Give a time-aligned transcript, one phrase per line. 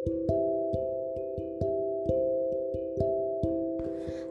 [0.00, 0.12] Hello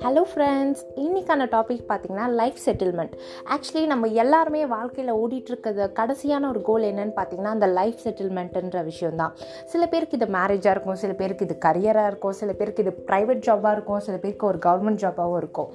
[0.03, 3.11] friends இன்றைக்கான topic பார்த்திங்கன்னா life settlement
[3.49, 9.33] actually நம்ம எல்லாருமே வாழ்க்கையில் ஓடிட்டுருக்கிறது கடைசியான ஒரு கோல் என்னன்னு பார்த்தீங்கன்னா அந்த லைஃப் செட்டில்மெண்ட்டுன்ற விஷயம் தான்
[9.65, 13.71] சில பேருக்கு இது மேரேஜாக இருக்கும் சில பேருக்கு இது கரியராக இருக்கும் சில பேருக்கு இது ப்ரைவேட் ஜாபாக
[13.71, 15.69] இருக்கும் சில பேருக்கு ஒரு கவர்மெண்ட் ஜாபாகவும் இருக்கும்.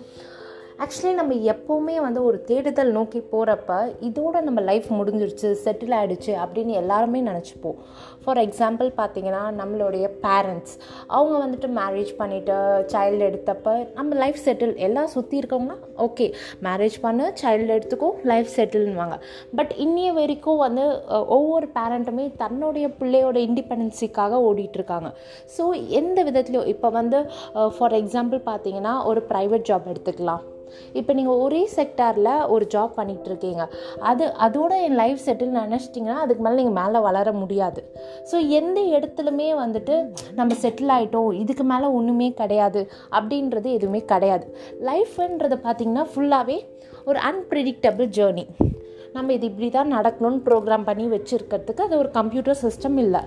[0.82, 3.72] ஆக்சுவலி நம்ம எப்போவுமே வந்து ஒரு தேடுதல் நோக்கி போகிறப்ப
[4.06, 7.76] இதோட நம்ம லைஃப் முடிஞ்சிருச்சு செட்டில் ஆகிடுச்சு அப்படின்னு எல்லாருமே நினச்சிப்போம்.
[8.22, 10.74] ஃபார் எக்ஸாம்பிள் பார்த்தீங்கன்னா நம்மளுடைய பேரண்ட்ஸ்
[11.16, 12.56] அவங்க வந்துட்டு மேரேஜ் பண்ணிவிட்டு
[12.92, 16.26] சைல்டு எடுத்தப்போ நம்ம லைஃப் செட்டில் எல்லாம் சுற்றி இருக்கவங்கன்னா ஓகே
[16.66, 19.18] மேரேஜ் பண்ணு சைல்டு எடுத்துக்கோ லைஃப் செட்டில்னுவாங்க
[19.60, 20.86] பட் இன்னிய வரைக்கும் வந்து
[21.36, 25.10] ஒவ்வொரு பேரண்ட்டுமே தன்னுடைய பிள்ளையோட இண்டிபெண்டன்சிக்காக ஓடிட்டுருக்காங்க
[25.58, 25.66] ஸோ
[26.00, 27.20] எந்த விதத்துலையும் இப்போ வந்து
[27.78, 30.44] ஃபார் எக்ஸாம்பிள் பார்த்தீங்கன்னா ஒரு ப்ரைவேட் ஜாப் எடுத்துக்கலாம்.
[31.00, 33.64] இப்போ நீங்கள் ஒரே செக்டாரில் ஒரு ஜாப் பண்ணிகிட்டு இருக்கீங்க
[34.10, 37.82] அது அதோட என் லைஃப் செட்டில் நினச்சிட்டிங்கன்னா அதுக்கு மேலே நீங்கள் மேலே வளர முடியாது.
[38.30, 39.96] ஸோ எந்த இடத்துலையுமே வந்துட்டு
[40.40, 42.82] நம்ம செட்டில் ஆகிட்டோம் இதுக்கு மேலே ஒன்றுமே கிடையாது
[43.18, 44.46] அப்படின்றது எதுவுமே கிடையாது.
[44.90, 46.58] லைஃப்ன்றது பார்த்திங்கன்னா ஃபுல்லாகவே
[47.10, 48.46] ஒரு அன்பிரிடிக்டபிள் ஜேர்னி
[49.16, 53.20] நம்ம இது இப்படி தான் நடக்கணும்னு ப்ரோக்ராம் பண்ணி வச்சுருக்கிறதுக்கு அது ஒரு கம்ப்யூட்டர் சிஸ்டம் இல்லை.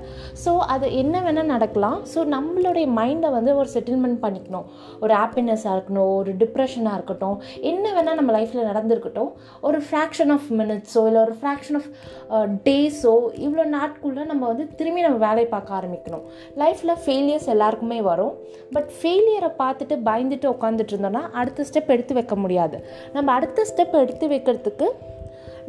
[0.44, 1.98] ஸோ அது என்ன வேணால் நடக்கலாம்.
[2.14, 4.68] ஸோ நம்மளுடைய மைண்டை வந்து ஒரு செட்டில்மெண்ட் பண்ணிக்கணும்.
[5.04, 7.38] ஒரு ஹாப்பினஸ்ஸாக இருக்கணும் ஒரு டிப்ரெஷனாக இருக்கட்டும்.
[7.72, 9.32] என்ன வேணால் நம்ம லைஃப்பில் நடந்திருக்கட்டும்.
[9.70, 11.90] ஒரு ஃப்ராக்ஷன் ஆஃப் மினிட்ஸோ இல்லை ஒரு ஃப்ராக்ஷன் ஆஃப்
[12.68, 13.16] டேஸோ
[13.48, 16.26] இவ்வளோ நாட்குள்ளே நம்ம வந்து திரும்பி நம்ம வேலையை பார்க்க ஆரம்பிக்கணும்.
[16.64, 18.34] லைஃப்பில் ஃபெயிலியர்ஸ் எல்லாருக்குமே வரும்.
[18.78, 22.80] பட் ஃபெயிலியரை பார்த்துட்டு பயந்துட்டு உட்காந்துட்டு இருந்தோம்னா அடுத்த ஸ்டெப் எடுத்து வைக்க முடியாது.
[23.18, 24.88] நம்ம அடுத்த ஸ்டெப் எடுத்து வைக்கிறதுக்கு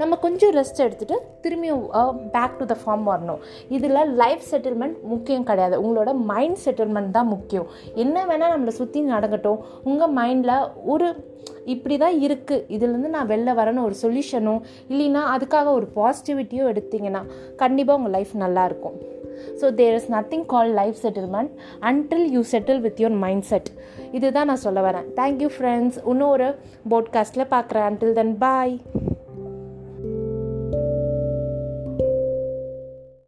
[0.00, 1.82] நம்ம கொஞ்சம் ரெஸ்ட் எடுத்துகிட்டு திரும்பியும்
[2.36, 3.40] பேக் டு த ஃபார்ம் வரணும்.
[3.76, 5.76] இதில் லைஃப் செட்டில்மெண்ட் முக்கியம் கிடையாது.
[5.84, 7.68] உங்களோட மைண்ட் செட்டில்மெண்ட் தான் முக்கியம்.
[8.04, 9.60] என்ன வேணால் நம்மளை சுற்றி நடக்கட்டும்.
[9.90, 10.56] உங்கள் மைண்டில்
[10.94, 11.08] ஒரு
[11.72, 14.54] இப்படி தான் இருக்குது இதுலேருந்து நான் வெளில வரணும் ஒரு சொல்யூஷனோ
[14.92, 17.22] இல்லைன்னா அதுக்காக ஒரு பாசிட்டிவிட்டியோ எடுத்திங்கன்னா
[17.62, 18.96] கண்டிப்பாக உங்கள் லைஃப் நல்லாயிருக்கும்
[19.60, 21.52] so there is nothing call life settlement
[21.90, 23.18] until you settle with your
[23.50, 23.70] mindset
[24.18, 25.06] இதுதான் நான் சொல்ல வரேன்.
[25.20, 26.48] தேங்க்யூ ஃப்ரெண்ட்ஸ் இன்னொரு
[26.94, 27.86] போட்காஸ்ட்டில் பார்க்குறேன்.
[27.90, 28.74] அன்டில் தென் பாய்